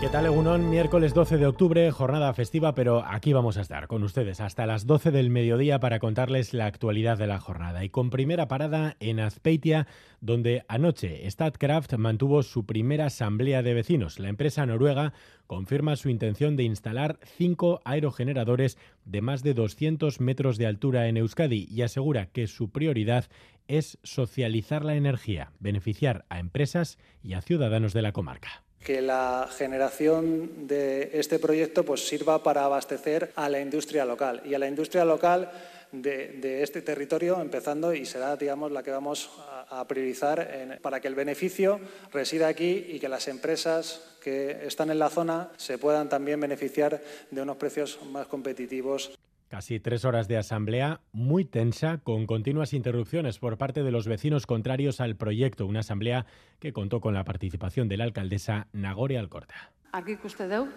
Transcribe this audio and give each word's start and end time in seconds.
¿Qué 0.00 0.08
tal, 0.08 0.24
Egunon? 0.24 0.70
Miércoles 0.70 1.12
12 1.12 1.36
de 1.36 1.44
octubre, 1.44 1.90
jornada 1.90 2.32
festiva, 2.32 2.74
pero 2.74 3.04
aquí 3.04 3.34
vamos 3.34 3.58
a 3.58 3.60
estar 3.60 3.86
con 3.86 4.02
ustedes 4.02 4.40
hasta 4.40 4.64
las 4.64 4.86
12 4.86 5.10
del 5.10 5.28
mediodía 5.28 5.78
para 5.78 5.98
contarles 5.98 6.54
la 6.54 6.64
actualidad 6.64 7.18
de 7.18 7.26
la 7.26 7.38
jornada. 7.38 7.84
Y 7.84 7.90
con 7.90 8.08
primera 8.08 8.48
parada 8.48 8.96
en 9.00 9.20
Azpeitia, 9.20 9.86
donde 10.22 10.64
anoche 10.68 11.30
Statkraft 11.30 11.92
mantuvo 11.98 12.42
su 12.42 12.64
primera 12.64 13.06
asamblea 13.06 13.62
de 13.62 13.74
vecinos. 13.74 14.18
La 14.18 14.30
empresa 14.30 14.64
noruega 14.64 15.12
confirma 15.46 15.96
su 15.96 16.08
intención 16.08 16.56
de 16.56 16.62
instalar 16.62 17.18
cinco 17.36 17.82
aerogeneradores 17.84 18.78
de 19.04 19.20
más 19.20 19.42
de 19.42 19.52
200 19.52 20.18
metros 20.18 20.56
de 20.56 20.66
altura 20.66 21.08
en 21.08 21.18
Euskadi 21.18 21.68
y 21.70 21.82
asegura 21.82 22.24
que 22.24 22.46
su 22.46 22.70
prioridad 22.70 23.26
es 23.68 23.98
socializar 24.02 24.82
la 24.82 24.94
energía, 24.94 25.52
beneficiar 25.60 26.24
a 26.30 26.38
empresas 26.38 26.96
y 27.22 27.34
a 27.34 27.42
ciudadanos 27.42 27.92
de 27.92 28.00
la 28.00 28.12
comarca 28.12 28.64
que 28.82 29.02
la 29.02 29.48
generación 29.56 30.66
de 30.66 31.10
este 31.14 31.38
proyecto 31.38 31.84
pues, 31.84 32.08
sirva 32.08 32.42
para 32.42 32.64
abastecer 32.64 33.32
a 33.36 33.48
la 33.48 33.60
industria 33.60 34.04
local 34.04 34.42
y 34.44 34.54
a 34.54 34.58
la 34.58 34.68
industria 34.68 35.04
local 35.04 35.50
de, 35.92 36.62
este 36.62 36.82
territorio, 36.82 37.40
empezando 37.40 37.92
y 37.92 38.06
será, 38.06 38.36
digamos, 38.36 38.70
la 38.70 38.82
que 38.82 38.90
vamos 38.90 39.30
a, 39.70 39.86
priorizar 39.86 40.78
para 40.82 41.00
que 41.00 41.08
el 41.08 41.14
beneficio 41.14 41.80
resida 42.12 42.48
aquí 42.48 42.86
y 42.88 42.98
que 42.98 43.08
las 43.08 43.28
empresas 43.28 44.00
que 44.20 44.66
están 44.66 44.90
en 44.90 44.98
la 44.98 45.10
zona 45.10 45.50
se 45.56 45.78
puedan 45.78 46.08
también 46.08 46.40
beneficiar 46.40 47.00
de 47.30 47.42
unos 47.42 47.56
precios 47.56 47.98
más 48.10 48.26
competitivos. 48.26 49.12
Casi 49.50 49.80
tres 49.80 50.04
horas 50.04 50.28
de 50.28 50.36
asamblea 50.36 51.00
muy 51.10 51.44
tensa, 51.44 51.98
con 51.98 52.26
continuas 52.26 52.72
interrupciones 52.72 53.40
por 53.40 53.58
parte 53.58 53.82
de 53.82 53.90
los 53.90 54.06
vecinos 54.06 54.46
contrarios 54.46 55.00
al 55.00 55.16
proyecto. 55.16 55.66
Una 55.66 55.80
asamblea 55.80 56.24
que 56.60 56.72
contó 56.72 57.00
con 57.00 57.14
la 57.14 57.24
participación 57.24 57.88
de 57.88 57.96
la 57.96 58.04
alcaldesa 58.04 58.68
Nagore 58.72 59.18
Alcorta. 59.18 59.72
Argi 59.90 60.12
ikuste 60.12 60.46
deu, 60.46 60.68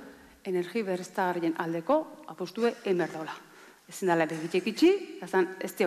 energi 0.43 0.81
berriztagarrien 0.81 1.53
aldeko 1.61 2.25
apostue 2.25 2.73
emerdola. 2.83 3.37
Ezin 3.85 4.09
dala 4.09 4.25
ere 4.25 4.41
itxi, 4.41 5.19
ezan 5.21 5.53
ez 5.61 5.77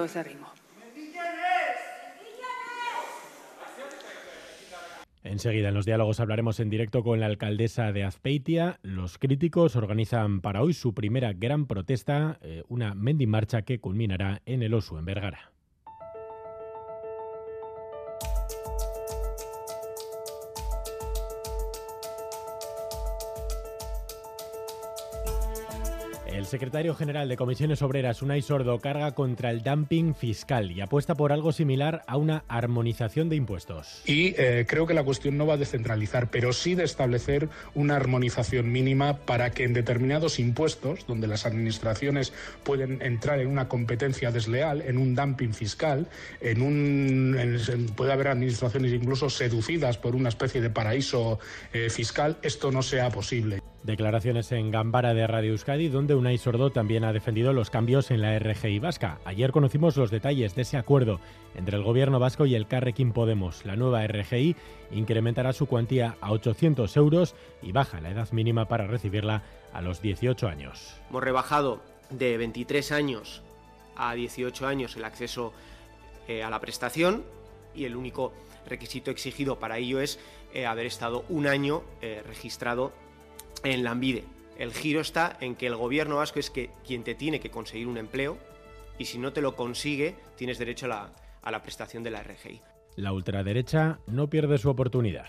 Enseguida 5.27 5.69
en 5.69 5.75
los 5.75 5.87
diálogos 5.87 6.21
hablaremos 6.21 6.61
en 6.61 6.71
directo 6.71 7.03
con 7.03 7.19
la 7.19 7.27
alcaldesa 7.27 7.93
de 7.93 8.05
Azpeitia. 8.05 8.79
Los 8.83 9.19
críticos 9.19 9.75
organizan 9.75 10.41
para 10.41 10.63
hoy 10.63 10.73
su 10.73 10.95
primera 10.95 11.33
gran 11.33 11.67
protesta, 11.67 12.39
eh, 12.43 12.63
una 12.69 12.95
mendimarcha 12.95 13.63
que 13.63 13.81
culminará 13.81 14.43
en 14.47 14.63
el 14.63 14.75
Osu, 14.75 14.99
en 14.99 15.05
Vergara. 15.05 15.56
El 26.37 26.45
secretario 26.45 26.95
general 26.95 27.31
de 27.31 27.37
Comisiones 27.39 27.81
Obreras, 27.81 28.21
Unai 28.21 28.43
Sordo, 28.43 28.79
carga 28.79 29.13
contra 29.13 29.51
el 29.51 29.63
dumping 29.63 30.15
fiscal 30.15 30.71
y 30.71 30.83
apuesta 30.83 31.15
por 31.15 31.33
algo 31.33 31.51
similar 31.51 32.05
a 32.07 32.19
una 32.19 32.45
armonización 32.47 33.31
de 33.31 33.37
impuestos. 33.37 34.03
Y 34.05 34.35
eh, 34.37 34.67
creo 34.69 34.87
que 34.87 34.93
la 34.93 35.03
cuestión 35.03 35.39
no 35.39 35.47
va 35.47 35.55
a 35.55 35.57
descentralizar, 35.57 36.31
pero 36.31 36.53
sí 36.53 36.75
de 36.75 36.85
establecer 36.85 37.49
una 37.75 37.97
armonización 37.97 38.71
mínima 38.71 39.17
para 39.17 39.51
que 39.53 39.65
en 39.65 39.73
determinados 39.73 40.39
impuestos, 40.39 41.07
donde 41.07 41.27
las 41.27 41.47
administraciones 41.47 42.35
pueden 42.65 43.01
entrar 43.01 43.41
en 43.41 43.47
una 43.47 43.67
competencia 43.67 44.31
desleal, 44.31 44.83
en 44.83 44.99
un 44.99 45.15
dumping 45.15 45.55
fiscal, 45.55 46.07
en 46.43 46.61
un 46.61 47.87
puede 47.97 48.13
haber 48.13 48.29
administraciones 48.29 48.93
incluso 48.93 49.31
seducidas 49.31 49.97
por 49.97 50.15
una 50.15 50.29
especie 50.29 50.61
de 50.61 50.69
paraíso 50.69 51.39
eh, 51.73 51.89
fiscal, 51.89 52.37
esto 52.43 52.71
no 52.71 52.83
sea 52.83 53.09
posible. 53.09 53.63
Declaraciones 53.87 54.51
en 54.51 54.73
Gambara 54.73 55.15
de 55.15 55.29
Radio 55.29 55.53
Euskadi, 55.53 55.89
donde 55.89 56.17
Unai 56.17 56.39
Sordo 56.39 56.73
también 56.73 57.05
ha 57.05 57.13
defendido 57.13 57.53
los 57.53 57.71
cambios 57.71 58.11
en 58.11 58.21
la 58.21 58.37
RGI 58.37 58.81
vasca. 58.81 59.21
Ayer 59.25 59.53
conocimos 59.53 59.97
los 59.97 60.11
detalles 60.11 60.57
de 60.57 60.63
ese 60.63 60.77
acuerdo 60.77 61.21
entre 61.55 61.77
el 61.77 61.85
gobierno 61.85 62.19
vasco 62.19 62.47
y 62.47 62.57
el 62.57 62.67
Carrequín 62.67 63.13
Podemos. 63.13 63.65
La 63.65 63.77
nueva 63.77 64.05
RGI 64.05 64.57
incrementará 64.91 65.53
su 65.53 65.67
cuantía 65.67 66.17
a 66.21 66.33
800 66.33 66.97
euros 66.97 67.37
y 67.63 67.71
baja 67.71 68.01
la 68.01 68.11
edad 68.11 68.29
mínima 68.33 68.67
para 68.67 68.89
recibirla 68.89 69.45
a 69.73 69.81
los 69.83 70.03
18 70.03 70.49
años. 70.49 71.01
Hemos 71.09 71.23
rebajado 71.23 71.81
de 72.11 72.37
23 72.39 72.91
años 72.91 73.45
a 73.95 74.15
18 74.15 74.67
años 74.67 74.97
el 74.97 75.05
acceso 75.05 75.53
eh, 76.27 76.43
a 76.43 76.51
la 76.51 76.59
prestación 76.59 77.23
y 77.73 77.85
el 77.85 77.95
único 77.95 78.33
requisito 78.67 79.13
exigido 79.13 79.61
para 79.61 79.79
ello 79.79 80.01
es 80.01 80.19
eh, 80.55 80.67
haber 80.67 80.87
estado 80.87 81.25
un 81.29 81.47
año 81.47 81.85
eh, 82.03 82.25
registrado 82.27 83.06
en 83.73 83.85
la 83.85 83.91
Lambide. 83.91 84.25
El 84.59 84.73
giro 84.73 85.01
está 85.01 85.37
en 85.41 85.55
que 85.55 85.67
el 85.67 85.77
gobierno 85.77 86.17
vasco 86.17 86.39
es 86.39 86.51
que 86.51 86.71
quien 86.87 87.05
te 87.05 87.15
tiene 87.15 87.41
que 87.41 87.51
conseguir 87.51 87.87
un 87.87 87.99
empleo 87.99 88.39
y 88.99 89.05
si 89.05 89.19
no 89.19 89.33
te 89.33 89.43
lo 89.43 89.55
consigue 89.55 90.17
tienes 90.37 90.59
derecho 90.59 90.87
a 90.87 90.89
la, 90.89 91.13
a 91.43 91.51
la 91.51 91.63
prestación 91.63 92.03
de 92.03 92.11
la 92.11 92.23
RGI. 92.23 92.63
La 92.97 93.13
ultraderecha 93.13 93.99
no 94.07 94.29
pierde 94.29 94.57
su 94.57 94.71
oportunidad. 94.71 95.29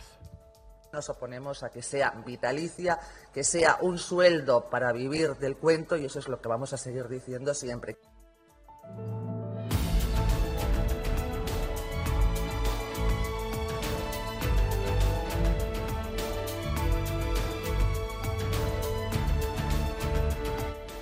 Nos 0.94 1.10
oponemos 1.10 1.64
a 1.64 1.70
que 1.70 1.82
sea 1.82 2.12
vitalicia, 2.26 2.98
que 3.34 3.44
sea 3.44 3.78
un 3.82 3.98
sueldo 3.98 4.70
para 4.70 4.94
vivir 4.94 5.36
del 5.36 5.58
cuento 5.58 5.98
y 5.98 6.06
eso 6.06 6.20
es 6.20 6.30
lo 6.30 6.40
que 6.40 6.48
vamos 6.48 6.72
a 6.72 6.78
seguir 6.78 7.10
diciendo 7.10 7.54
siempre. 7.54 7.98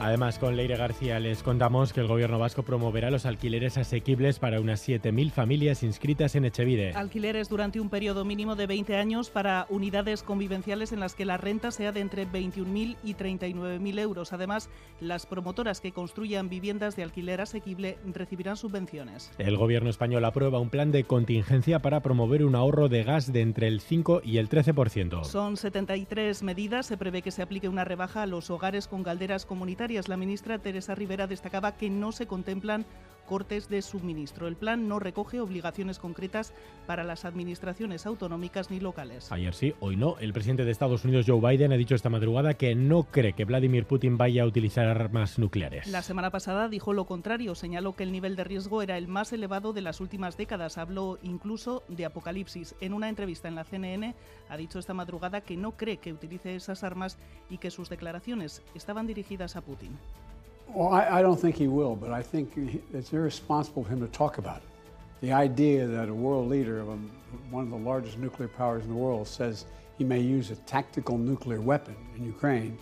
Además, 0.06 0.38
con 0.38 0.56
Leire 0.56 0.78
García 0.78 1.20
les 1.20 1.42
contamos 1.42 1.92
que 1.92 2.00
el 2.00 2.06
gobierno 2.06 2.38
vasco 2.38 2.62
promoverá 2.62 3.10
los 3.10 3.26
alquileres 3.26 3.76
asequibles 3.76 4.38
para 4.38 4.62
unas 4.62 4.88
7.000 4.88 5.32
familias 5.32 5.82
inscritas 5.82 6.36
en 6.36 6.46
Echevide. 6.46 6.94
Alquileres 6.94 7.50
durante 7.50 7.80
un 7.80 7.90
periodo 7.90 8.24
mínimo 8.24 8.56
de 8.56 8.68
20 8.68 8.98
años 8.98 9.32
para 9.32 9.66
unidades 9.68 10.22
convivenciales 10.22 10.92
en 10.92 11.00
las 11.00 11.16
que 11.16 11.26
la 11.26 11.38
renta 11.38 11.72
sea 11.72 11.92
de 11.92 12.02
entre 12.02 12.28
21.000 12.28 12.98
y 13.04 13.16
39.000 13.16 14.00
euros. 14.00 14.32
Además, 14.32 14.70
las 15.00 15.26
promotoras 15.26 15.82
que 15.82 15.92
construyan 15.92 16.50
viviendas 16.50 16.96
de 16.96 17.02
alquiler 17.02 17.42
asequible 17.42 17.98
recibirán 18.06 18.58
subvenciones. 18.58 19.32
El 19.40 19.58
gobierno 19.58 19.90
español 19.90 20.24
aprueba 20.26 20.60
un 20.60 20.70
plan 20.70 20.92
de 20.92 21.06
contingencia 21.06 21.82
para 21.82 22.04
promover 22.04 22.46
un 22.46 22.54
ahorro 22.54 22.90
de 22.90 23.04
gas 23.04 23.34
de 23.34 23.42
entre 23.42 23.68
el 23.68 23.82
5 23.82 24.22
y 24.24 24.38
el 24.38 24.50
13%. 24.50 25.24
Son 25.24 25.58
73 25.58 26.44
medidas. 26.44 26.86
Se 26.86 26.96
prevé 26.96 27.24
que 27.24 27.32
se 27.32 27.42
aplique 27.42 27.68
una 27.68 27.86
rebaja 27.86 28.22
a 28.22 28.28
los 28.28 28.52
hogares 28.52 28.88
con 28.88 29.02
calderas 29.02 29.48
comunitarias 29.48 29.95
la 30.08 30.18
ministra 30.18 30.60
Teresa 30.60 30.94
Rivera 30.94 31.26
destacaba 31.26 31.78
que 31.78 31.90
no 31.90 32.12
se 32.12 32.28
contemplan 32.28 32.86
cortes 33.25 33.69
de 33.69 33.81
suministro. 33.81 34.47
El 34.47 34.56
plan 34.56 34.88
no 34.88 35.00
recoge 35.00 35.40
obligaciones 35.40 36.00
concretas 36.00 36.53
para 36.88 37.03
las 37.03 37.25
administraciones 37.25 38.06
autonómicas 38.06 38.72
ni 38.72 38.80
locales. 38.80 39.31
Ayer 39.31 39.53
sí, 39.53 39.74
hoy 39.80 39.96
no. 39.96 40.18
El 40.19 40.34
presidente 40.34 40.66
de 40.66 40.72
Estados 40.72 41.03
Unidos, 41.03 41.25
Joe 41.28 41.41
Biden, 41.41 41.74
ha 41.74 41.78
dicho 41.78 41.96
esta 41.96 42.09
madrugada 42.09 42.53
que 42.53 42.75
no 42.75 43.03
cree 43.03 43.34
que 43.34 43.46
Vladimir 43.46 43.85
Putin 43.85 44.18
vaya 44.18 44.44
a 44.44 44.46
utilizar 44.46 44.88
armas 44.88 45.40
nucleares. 45.40 45.88
La 45.88 46.02
semana 46.02 46.31
pasada 46.31 46.69
dijo 46.69 46.94
lo 46.94 47.06
contrario. 47.06 47.56
Señaló 47.56 47.94
que 47.94 48.03
el 48.03 48.12
nivel 48.12 48.35
de 48.35 48.44
riesgo 48.44 48.81
era 48.81 48.97
el 48.97 49.08
más 49.08 49.34
elevado 49.34 49.74
de 49.74 49.81
las 49.81 50.00
últimas 50.00 50.38
décadas. 50.38 50.78
Habló 50.78 51.19
incluso 51.24 51.84
de 51.88 52.06
apocalipsis. 52.06 52.75
En 52.80 52.94
una 52.94 53.09
entrevista 53.09 53.47
en 53.47 53.56
la 53.56 53.64
CNN 53.64 54.16
ha 54.50 54.58
dicho 54.58 54.80
esta 54.80 54.94
madrugada 54.94 55.41
que 55.41 55.58
no 55.58 55.72
cree 55.72 55.97
que 55.97 56.14
utilice 56.14 56.56
esas 56.56 56.84
armas 56.84 57.18
y 57.50 57.58
que 57.58 57.72
sus 57.72 57.90
declaraciones 57.90 58.62
estaban 58.74 59.08
dirigidas 59.08 59.56
a 59.56 59.62
Putin. 59.62 59.97
Well, 60.73 60.90
I, 60.90 61.20
I 61.20 61.22
don't 61.22 61.40
think 61.40 61.56
he 61.56 61.67
will, 61.67 61.96
but 61.96 62.12
I 62.12 62.22
think 62.22 62.82
it's 62.94 63.14
irresponsible 63.14 63.84
for 63.84 63.90
him 63.90 64.02
to 64.02 64.08
talk 64.08 64.38
about 64.38 64.58
it. 64.58 64.64
The 65.22 65.32
idea 65.32 65.88
that 65.88 66.09
a 66.09 66.14
world 66.14 66.50
leader 66.50 66.79
of 66.79 66.90
a, 66.90 66.97
one 67.50 67.64
of 67.64 67.70
the 67.70 67.78
largest 67.78 68.17
nuclear 68.17 68.50
powers 68.50 68.84
in 68.84 68.90
the 68.90 68.96
world 68.96 69.28
says 69.28 69.66
he 69.97 70.03
may 70.03 70.20
use 70.20 70.52
a 70.52 70.56
tactical 70.58 71.17
nuclear 71.17 71.62
weapon 71.62 71.96
in 72.17 72.26
Ukraine, 72.26 72.78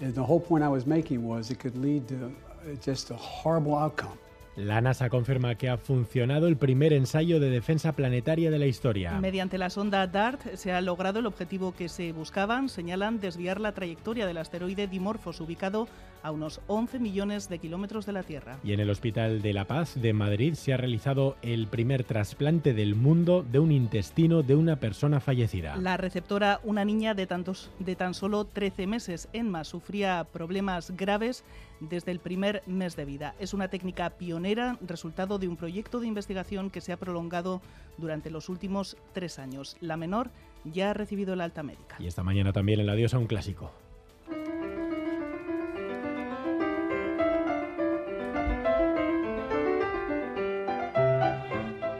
and 0.00 0.14
the 0.14 0.22
whole 0.22 0.40
point 0.40 0.64
I 0.64 0.68
was 0.68 0.86
making 0.86 1.26
was 1.26 1.50
it 1.50 1.58
could 1.58 1.76
lead 1.76 2.08
to 2.08 2.34
just 2.80 3.10
a 3.10 3.14
horrible 3.14 3.76
outcome. 3.76 4.18
La 4.56 4.80
NASA 4.80 5.10
confirma 5.10 5.56
que 5.56 5.68
ha 5.68 5.76
funcionado 5.76 6.48
el 6.48 6.56
primer 6.56 6.94
ensayo 6.94 7.40
de 7.40 7.50
defensa 7.50 7.92
planetaria 7.92 8.50
de 8.50 8.58
la 8.58 8.64
historia. 8.64 9.20
Mediante 9.20 9.58
la 9.58 9.68
sonda 9.68 10.06
DART 10.06 10.54
se 10.54 10.72
ha 10.72 10.80
logrado 10.80 11.18
el 11.18 11.26
objetivo 11.26 11.74
que 11.74 11.90
se 11.90 12.12
buscaban, 12.12 12.70
señalan 12.70 13.20
desviar 13.20 13.60
la 13.60 13.72
trayectoria 13.72 14.26
del 14.26 14.38
asteroide 14.38 14.86
Dimorphos 14.86 15.42
ubicado 15.42 15.88
a 16.22 16.30
unos 16.30 16.60
11 16.68 16.98
millones 16.98 17.48
de 17.48 17.58
kilómetros 17.58 18.06
de 18.06 18.12
la 18.12 18.22
Tierra. 18.22 18.58
Y 18.64 18.72
en 18.72 18.80
el 18.80 18.88
Hospital 18.90 19.42
de 19.42 19.52
la 19.52 19.66
Paz 19.66 19.94
de 19.94 20.12
Madrid 20.12 20.54
se 20.54 20.72
ha 20.72 20.76
realizado 20.76 21.36
el 21.42 21.66
primer 21.66 22.02
trasplante 22.02 22.72
del 22.72 22.94
mundo 22.94 23.44
de 23.48 23.58
un 23.58 23.70
intestino 23.70 24.42
de 24.42 24.56
una 24.56 24.76
persona 24.76 25.20
fallecida. 25.20 25.76
La 25.76 25.98
receptora, 25.98 26.60
una 26.64 26.84
niña 26.84 27.14
de, 27.14 27.26
tantos, 27.26 27.70
de 27.78 27.94
tan 27.94 28.14
solo 28.14 28.46
13 28.46 28.86
meses, 28.86 29.28
Enma, 29.34 29.64
sufría 29.64 30.24
problemas 30.32 30.92
graves 30.96 31.44
desde 31.80 32.12
el 32.12 32.18
primer 32.18 32.62
mes 32.66 32.96
de 32.96 33.04
vida. 33.04 33.34
Es 33.38 33.54
una 33.54 33.68
técnica 33.68 34.10
pionera, 34.10 34.78
resultado 34.80 35.38
de 35.38 35.48
un 35.48 35.56
proyecto 35.56 36.00
de 36.00 36.06
investigación 36.06 36.70
que 36.70 36.80
se 36.80 36.92
ha 36.92 36.96
prolongado 36.96 37.60
durante 37.98 38.30
los 38.30 38.48
últimos 38.48 38.96
tres 39.12 39.38
años. 39.38 39.76
La 39.80 39.96
menor 39.96 40.30
ya 40.64 40.90
ha 40.90 40.94
recibido 40.94 41.34
el 41.34 41.40
alta 41.40 41.62
médica. 41.62 41.96
Y 41.98 42.06
esta 42.06 42.22
mañana 42.22 42.52
también 42.52 42.80
en 42.80 42.86
la 42.86 42.94
diosa 42.94 43.18
un 43.18 43.26
clásico. 43.26 43.72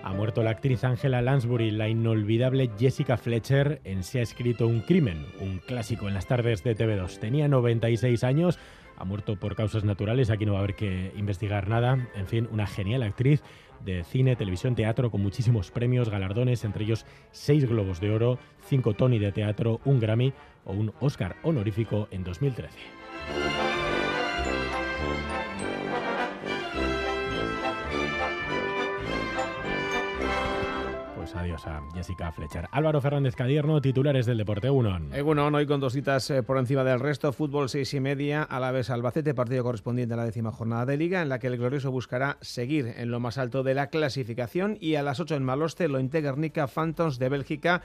Ha 0.02 0.12
muerto 0.12 0.42
la 0.42 0.50
actriz 0.50 0.82
Angela 0.84 1.20
Lansbury, 1.20 1.70
la 1.70 1.88
inolvidable 1.88 2.70
Jessica 2.78 3.16
Fletcher 3.16 3.80
en 3.84 4.02
Se 4.02 4.20
ha 4.20 4.22
escrito 4.22 4.66
un 4.66 4.80
crimen, 4.80 5.26
un 5.40 5.58
clásico 5.58 6.08
en 6.08 6.14
las 6.14 6.26
tardes 6.26 6.64
de 6.64 6.76
TV2. 6.76 7.18
Tenía 7.18 7.48
96 7.48 8.24
años, 8.24 8.58
ha 8.96 9.04
muerto 9.04 9.36
por 9.36 9.54
causas 9.54 9.84
naturales, 9.84 10.30
aquí 10.30 10.46
no 10.46 10.52
va 10.52 10.58
a 10.58 10.62
haber 10.62 10.76
que 10.76 11.12
investigar 11.16 11.68
nada. 11.68 12.08
En 12.14 12.26
fin, 12.26 12.48
una 12.50 12.66
genial 12.66 13.02
actriz 13.02 13.42
de 13.84 14.04
cine, 14.04 14.36
televisión, 14.36 14.74
teatro 14.74 15.10
con 15.10 15.22
muchísimos 15.22 15.70
premios, 15.70 16.08
galardones, 16.08 16.64
entre 16.64 16.84
ellos 16.84 17.06
seis 17.30 17.68
Globos 17.68 18.00
de 18.00 18.10
Oro, 18.10 18.38
cinco 18.66 18.94
Tony 18.94 19.18
de 19.18 19.32
teatro, 19.32 19.80
un 19.84 20.00
Grammy 20.00 20.32
o 20.64 20.72
un 20.72 20.92
Oscar 21.00 21.36
honorífico 21.42 22.08
en 22.10 22.24
2013. 22.24 23.65
Adiós 31.36 31.66
a 31.66 31.82
Jessica 31.94 32.32
Fletcher. 32.32 32.68
Álvaro 32.70 33.00
Fernández 33.00 33.36
Cadierno, 33.36 33.80
titulares 33.80 34.26
del 34.26 34.38
Deporte 34.38 34.70
Unon. 34.70 35.12
Egunon, 35.14 35.54
hoy 35.54 35.66
con 35.66 35.80
dos 35.80 35.92
citas 35.92 36.30
eh, 36.30 36.42
por 36.42 36.58
encima 36.58 36.84
del 36.84 37.00
resto. 37.00 37.32
Fútbol 37.32 37.68
seis 37.68 37.92
y 37.94 38.00
media, 38.00 38.42
a 38.42 38.60
la 38.60 38.72
vez 38.72 38.90
Albacete, 38.90 39.34
partido 39.34 39.64
correspondiente 39.64 40.14
a 40.14 40.16
la 40.16 40.24
décima 40.24 40.52
jornada 40.52 40.86
de 40.86 40.96
Liga, 40.96 41.22
en 41.22 41.28
la 41.28 41.38
que 41.38 41.48
el 41.48 41.58
Glorioso 41.58 41.90
buscará 41.90 42.38
seguir 42.40 42.94
en 42.96 43.10
lo 43.10 43.20
más 43.20 43.38
alto 43.38 43.62
de 43.62 43.74
la 43.74 43.88
clasificación. 43.88 44.78
Y 44.80 44.94
a 44.94 45.02
las 45.02 45.20
8 45.20 45.36
en 45.36 45.44
Maloste, 45.44 45.88
lo 45.88 45.98
Guernica 45.98 46.66
Phantoms 46.66 47.18
de 47.18 47.28
Bélgica. 47.28 47.82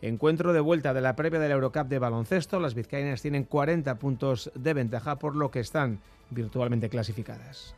Encuentro 0.00 0.52
de 0.52 0.60
vuelta 0.60 0.94
de 0.94 1.00
la 1.00 1.16
previa 1.16 1.40
del 1.40 1.52
Eurocup 1.52 1.88
de 1.88 1.98
baloncesto. 1.98 2.60
Las 2.60 2.74
vizcaínas 2.74 3.22
tienen 3.22 3.44
40 3.44 3.98
puntos 3.98 4.50
de 4.54 4.74
ventaja, 4.74 5.18
por 5.18 5.34
lo 5.34 5.50
que 5.50 5.60
están 5.60 6.00
virtualmente 6.30 6.88
clasificadas. 6.88 7.74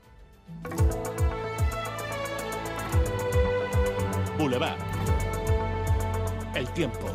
Boulevard. 4.38 4.99
El 6.54 6.68
tiempo. 6.72 7.06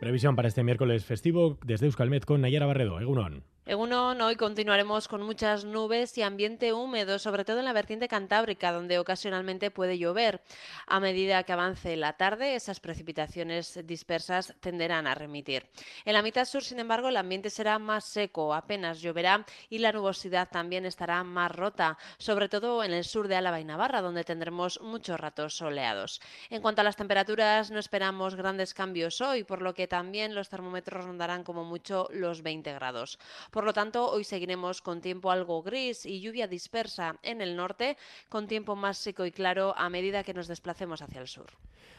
Previsión 0.00 0.34
para 0.34 0.48
este 0.48 0.64
miércoles 0.64 1.04
festivo 1.04 1.58
desde 1.64 1.86
Euskalmet 1.86 2.24
con 2.24 2.40
Nayara 2.40 2.66
Barredo. 2.66 3.00
Egunon. 3.00 3.44
Egunon, 3.70 4.20
hoy 4.20 4.34
continuaremos 4.34 5.06
con 5.06 5.22
muchas 5.22 5.64
nubes 5.64 6.18
y 6.18 6.22
ambiente 6.22 6.72
húmedo, 6.72 7.20
sobre 7.20 7.44
todo 7.44 7.60
en 7.60 7.66
la 7.66 7.72
vertiente 7.72 8.08
cantábrica, 8.08 8.72
donde 8.72 8.98
ocasionalmente 8.98 9.70
puede 9.70 9.96
llover. 9.96 10.42
A 10.88 10.98
medida 10.98 11.44
que 11.44 11.52
avance 11.52 11.96
la 11.96 12.14
tarde, 12.14 12.56
esas 12.56 12.80
precipitaciones 12.80 13.78
dispersas 13.84 14.56
tenderán 14.58 15.06
a 15.06 15.14
remitir. 15.14 15.68
En 16.04 16.14
la 16.14 16.22
mitad 16.22 16.46
sur, 16.46 16.64
sin 16.64 16.80
embargo, 16.80 17.10
el 17.10 17.16
ambiente 17.16 17.48
será 17.48 17.78
más 17.78 18.06
seco, 18.06 18.54
apenas 18.54 19.00
lloverá 19.00 19.46
y 19.68 19.78
la 19.78 19.92
nubosidad 19.92 20.48
también 20.50 20.84
estará 20.84 21.22
más 21.22 21.54
rota, 21.54 21.96
sobre 22.18 22.48
todo 22.48 22.82
en 22.82 22.92
el 22.92 23.04
sur 23.04 23.28
de 23.28 23.36
Álava 23.36 23.60
y 23.60 23.64
Navarra, 23.64 24.02
donde 24.02 24.24
tendremos 24.24 24.80
muchos 24.80 25.20
ratos 25.20 25.54
soleados. 25.54 26.20
En 26.48 26.60
cuanto 26.60 26.80
a 26.80 26.84
las 26.84 26.96
temperaturas, 26.96 27.70
no 27.70 27.78
esperamos 27.78 28.34
grandes 28.34 28.74
cambios 28.74 29.20
hoy, 29.20 29.44
por 29.44 29.62
lo 29.62 29.74
que 29.74 29.86
también 29.86 30.34
los 30.34 30.48
termómetros 30.48 31.04
rondarán 31.04 31.44
como 31.44 31.64
mucho 31.64 32.08
los 32.10 32.42
20 32.42 32.72
grados. 32.72 33.16
Lo 33.64 33.72
tanto, 33.72 34.10
hoy 34.10 34.24
seguiremos 34.24 34.82
con 34.82 35.00
tiempo 35.00 35.30
algo 35.30 35.62
gris 35.62 36.06
y 36.06 36.20
lluvia 36.20 36.46
dispersa 36.46 37.18
en 37.22 37.40
el 37.40 37.56
norte, 37.56 37.96
con 38.28 38.46
tiempo 38.46 38.76
más 38.76 38.98
seco 38.98 39.26
y 39.26 39.32
claro 39.32 39.74
a 39.76 39.88
medida 39.88 40.22
que 40.22 40.34
nos 40.34 40.48
desplacemos 40.48 41.02
hacia 41.02 41.20
el 41.20 41.28
sur. 41.28 41.46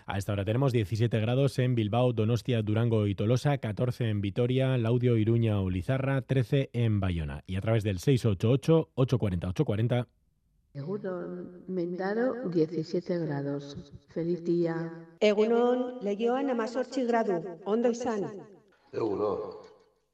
A 0.05 0.17
esta 0.17 0.33
hora 0.33 0.43
tenemos 0.43 0.73
17 0.73 1.17
grados 1.19 1.59
en 1.59 1.75
Bilbao, 1.75 2.11
Donostia, 2.13 2.61
Durango 2.61 3.07
y 3.07 3.15
Tolosa, 3.15 3.59
14 3.59 4.09
en 4.09 4.19
Vitoria, 4.21 4.77
Laudio, 4.77 5.17
Iruña 5.17 5.61
o 5.61 5.69
Lizarra, 5.69 6.21
13 6.21 6.71
en 6.73 6.99
Bayona. 6.99 7.43
Y 7.47 7.55
a 7.55 7.61
través 7.61 7.83
del 7.83 7.99
688-840-840. 7.99 10.07
Egunon, 10.73 11.65
Mendaro, 11.67 12.49
17 12.49 13.19
grados. 13.19 13.77
Feliz 14.07 14.43
día. 14.43 15.05
Egunon, 15.19 15.99
Leioan 16.01 16.49
amazortzi 16.49 17.03
gradu. 17.03 17.43
Ondo 17.65 17.91
izan. 17.91 18.47
Egunon, 18.93 19.39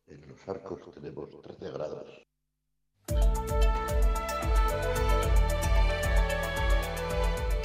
en 0.07 0.27
los 0.27 0.47
arcos 0.47 0.79
tenemos 0.93 1.29
13 1.41 1.71
grados. 1.71 2.27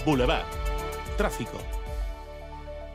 Boulevard. 0.05 0.44
Tráfico. 1.17 1.59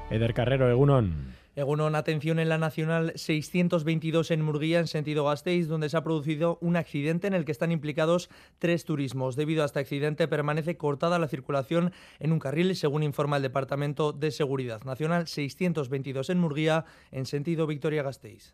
Eder 0.10 0.34
Carrero, 0.34 0.70
Egunon. 0.70 1.36
Egunon, 1.56 1.96
atención 1.96 2.38
en 2.38 2.50
la 2.50 2.58
Nacional 2.58 3.14
622 3.16 4.30
en 4.32 4.42
Murguía, 4.42 4.80
en 4.80 4.88
sentido 4.88 5.26
Gasteiz, 5.26 5.68
donde 5.68 5.90
se 5.90 5.98
ha 5.98 6.04
producido 6.04 6.60
un 6.62 6.76
accidente 6.76 7.26
en 7.28 7.34
el 7.34 7.46
que 7.46 7.52
están 7.52 7.72
implicados 7.72 8.30
tres 8.60 8.86
turismos. 8.86 9.36
Debido 9.36 9.64
a 9.64 9.66
este 9.66 9.80
accidente, 9.80 10.28
permanece 10.28 10.78
cortada 10.78 11.18
la 11.18 11.28
circulación 11.28 11.94
en 12.20 12.32
un 12.32 12.40
carril, 12.40 12.76
según 12.76 13.04
informa 13.04 13.38
el 13.38 13.44
Departamento 13.44 14.12
de 14.12 14.32
Seguridad 14.32 14.84
Nacional 14.84 15.28
622 15.28 16.30
en 16.30 16.40
Murguía, 16.40 16.86
en 17.12 17.26
sentido 17.26 17.66
Victoria-Gasteiz. 17.66 18.54